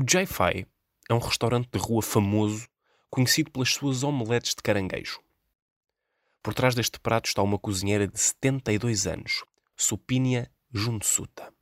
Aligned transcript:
O 0.00 0.02
Jai-Fi 0.08 0.64
é 1.08 1.12
um 1.12 1.18
restaurante 1.18 1.70
de 1.72 1.78
rua 1.80 2.00
famoso, 2.00 2.68
conhecido 3.10 3.50
pelas 3.50 3.74
suas 3.74 4.04
omeletes 4.04 4.54
de 4.54 4.62
caranguejo. 4.62 5.18
Por 6.40 6.54
trás 6.54 6.72
deste 6.72 7.00
prato 7.00 7.26
está 7.26 7.42
uma 7.42 7.58
cozinheira 7.58 8.06
de 8.06 8.16
72 8.16 9.08
anos, 9.08 9.42
Supinia 9.76 10.48
Junsuta. 10.72 11.52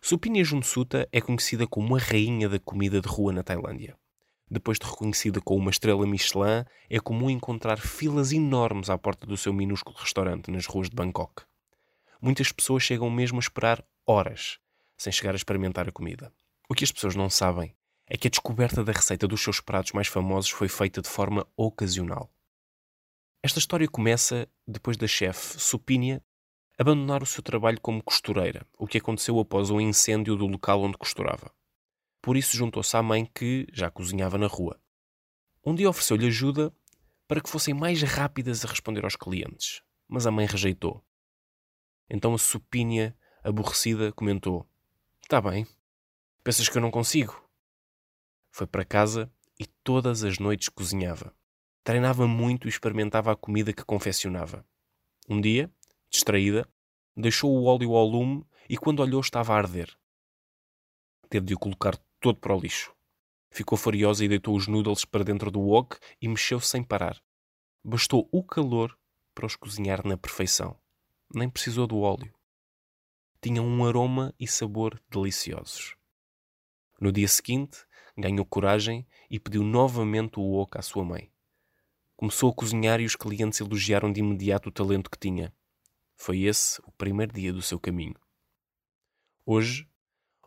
Supinia 0.00 0.42
Junsuta 0.44 1.06
é 1.12 1.20
conhecida 1.20 1.66
como 1.66 1.94
a 1.94 1.98
rainha 1.98 2.48
da 2.48 2.58
comida 2.58 3.02
de 3.02 3.06
rua 3.06 3.34
na 3.34 3.42
Tailândia. 3.42 3.98
Depois 4.50 4.78
de 4.78 4.86
reconhecida 4.86 5.38
com 5.38 5.58
uma 5.58 5.70
estrela 5.70 6.06
Michelin, 6.06 6.64
é 6.88 6.98
comum 6.98 7.28
encontrar 7.28 7.78
filas 7.78 8.32
enormes 8.32 8.88
à 8.88 8.96
porta 8.96 9.26
do 9.26 9.36
seu 9.36 9.52
minúsculo 9.52 9.94
restaurante 9.98 10.50
nas 10.50 10.64
ruas 10.64 10.88
de 10.88 10.96
Bangkok. 10.96 11.42
Muitas 12.18 12.50
pessoas 12.50 12.82
chegam 12.82 13.10
mesmo 13.10 13.36
a 13.36 13.40
esperar 13.40 13.84
horas, 14.06 14.58
sem 14.96 15.12
chegar 15.12 15.34
a 15.34 15.36
experimentar 15.36 15.86
a 15.86 15.92
comida. 15.92 16.32
O 16.68 16.74
que 16.74 16.84
as 16.84 16.90
pessoas 16.90 17.14
não 17.14 17.30
sabem 17.30 17.76
é 18.06 18.16
que 18.16 18.26
a 18.26 18.30
descoberta 18.30 18.82
da 18.82 18.92
receita 18.92 19.26
dos 19.28 19.40
seus 19.40 19.60
pratos 19.60 19.92
mais 19.92 20.08
famosos 20.08 20.50
foi 20.50 20.68
feita 20.68 21.00
de 21.00 21.08
forma 21.08 21.46
ocasional. 21.56 22.32
Esta 23.42 23.60
história 23.60 23.86
começa 23.88 24.48
depois 24.66 24.96
da 24.96 25.06
chefe 25.06 25.60
Supínia 25.60 26.22
abandonar 26.76 27.22
o 27.22 27.26
seu 27.26 27.42
trabalho 27.42 27.80
como 27.80 28.02
costureira, 28.02 28.66
o 28.76 28.86
que 28.86 28.98
aconteceu 28.98 29.38
após 29.38 29.70
o 29.70 29.80
incêndio 29.80 30.36
do 30.36 30.46
local 30.46 30.82
onde 30.82 30.98
costurava. 30.98 31.54
Por 32.20 32.36
isso 32.36 32.56
juntou-se 32.56 32.96
à 32.96 33.02
mãe 33.02 33.24
que 33.32 33.66
já 33.72 33.90
cozinhava 33.90 34.36
na 34.36 34.48
rua. 34.48 34.80
Um 35.64 35.74
dia 35.74 35.88
ofereceu-lhe 35.88 36.26
ajuda 36.26 36.74
para 37.28 37.40
que 37.40 37.48
fossem 37.48 37.72
mais 37.72 38.02
rápidas 38.02 38.64
a 38.64 38.68
responder 38.68 39.04
aos 39.04 39.16
clientes, 39.16 39.82
mas 40.08 40.26
a 40.26 40.30
mãe 40.32 40.46
rejeitou. 40.46 41.04
Então 42.10 42.34
a 42.34 42.38
Supínia, 42.38 43.16
aborrecida, 43.42 44.12
comentou: 44.12 44.68
Está 45.22 45.40
bem, 45.40 45.66
Pensas 46.46 46.68
que 46.68 46.78
eu 46.78 46.80
não 46.80 46.92
consigo? 46.92 47.42
Foi 48.52 48.68
para 48.68 48.84
casa 48.84 49.28
e 49.58 49.66
todas 49.66 50.22
as 50.22 50.38
noites 50.38 50.68
cozinhava. 50.68 51.34
Treinava 51.82 52.28
muito 52.28 52.68
e 52.68 52.70
experimentava 52.70 53.32
a 53.32 53.36
comida 53.36 53.72
que 53.72 53.84
confeccionava. 53.84 54.64
Um 55.28 55.40
dia, 55.40 55.68
distraída, 56.08 56.64
deixou 57.16 57.50
o 57.50 57.64
óleo 57.64 57.96
ao 57.96 58.06
lume 58.06 58.46
e 58.68 58.76
quando 58.76 59.00
olhou 59.00 59.20
estava 59.20 59.54
a 59.54 59.56
arder. 59.56 59.92
Teve 61.28 61.46
de 61.46 61.54
o 61.54 61.58
colocar 61.58 61.96
todo 62.20 62.38
para 62.38 62.54
o 62.54 62.60
lixo. 62.60 62.94
Ficou 63.50 63.76
furiosa 63.76 64.24
e 64.24 64.28
deitou 64.28 64.54
os 64.54 64.68
noodles 64.68 65.04
para 65.04 65.24
dentro 65.24 65.50
do 65.50 65.58
wok 65.58 65.98
e 66.22 66.28
mexeu 66.28 66.60
sem 66.60 66.80
parar. 66.80 67.20
Bastou 67.82 68.28
o 68.30 68.44
calor 68.44 68.96
para 69.34 69.46
os 69.46 69.56
cozinhar 69.56 70.06
na 70.06 70.16
perfeição. 70.16 70.78
Nem 71.34 71.50
precisou 71.50 71.88
do 71.88 71.98
óleo. 71.98 72.32
Tinham 73.42 73.66
um 73.66 73.84
aroma 73.84 74.32
e 74.38 74.46
sabor 74.46 75.02
deliciosos. 75.10 75.96
No 76.98 77.12
dia 77.12 77.28
seguinte, 77.28 77.84
ganhou 78.16 78.46
coragem 78.46 79.06
e 79.30 79.38
pediu 79.38 79.62
novamente 79.62 80.40
o 80.40 80.54
oco 80.54 80.78
à 80.78 80.82
sua 80.82 81.04
mãe. 81.04 81.30
Começou 82.16 82.50
a 82.50 82.54
cozinhar 82.54 83.00
e 83.00 83.04
os 83.04 83.14
clientes 83.14 83.60
elogiaram 83.60 84.10
de 84.10 84.20
imediato 84.20 84.70
o 84.70 84.72
talento 84.72 85.10
que 85.10 85.18
tinha. 85.18 85.54
Foi 86.16 86.44
esse 86.44 86.80
o 86.86 86.92
primeiro 86.92 87.34
dia 87.34 87.52
do 87.52 87.60
seu 87.60 87.78
caminho. 87.78 88.14
Hoje, 89.44 89.86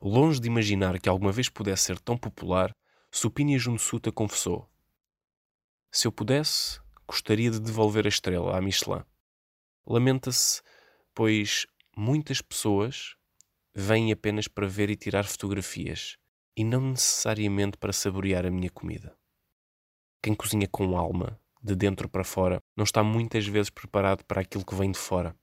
longe 0.01 0.39
de 0.39 0.47
imaginar 0.47 0.99
que 0.99 1.07
alguma 1.07 1.31
vez 1.31 1.47
pudesse 1.47 1.83
ser 1.83 1.99
tão 1.99 2.17
popular, 2.17 2.75
Supinia 3.11 3.59
Junsuta 3.59 4.11
confessou: 4.11 4.67
Se 5.91 6.07
eu 6.07 6.11
pudesse, 6.11 6.81
gostaria 7.07 7.51
de 7.51 7.59
devolver 7.59 8.07
a 8.07 8.09
estrela 8.09 8.57
à 8.57 8.61
Michelin. 8.61 9.03
Lamenta-se, 9.85 10.63
pois 11.13 11.67
muitas 11.95 12.41
pessoas 12.41 13.15
vêm 13.75 14.11
apenas 14.11 14.47
para 14.47 14.67
ver 14.67 14.89
e 14.89 14.95
tirar 14.95 15.25
fotografias 15.25 16.17
e 16.59 16.63
não 16.65 16.81
necessariamente 16.81 17.77
para 17.77 17.93
saborear 17.93 18.45
a 18.45 18.51
minha 18.51 18.69
comida. 18.69 19.15
Quem 20.21 20.35
cozinha 20.35 20.67
com 20.67 20.97
alma, 20.97 21.39
de 21.63 21.73
dentro 21.73 22.09
para 22.09 22.25
fora, 22.25 22.61
não 22.75 22.83
está 22.83 23.01
muitas 23.01 23.47
vezes 23.47 23.69
preparado 23.69 24.25
para 24.25 24.41
aquilo 24.41 24.65
que 24.65 24.75
vem 24.75 24.91
de 24.91 24.99
fora, 24.99 25.33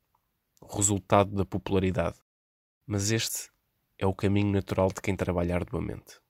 o 0.60 0.66
resultado 0.76 1.34
da 1.34 1.46
popularidade. 1.46 2.18
Mas 2.86 3.10
este 3.10 3.48
é 3.96 4.06
o 4.06 4.12
caminho 4.12 4.52
natural 4.52 4.88
de 4.88 5.00
quem 5.00 5.16
trabalha 5.16 5.54
arduamente. 5.54 6.20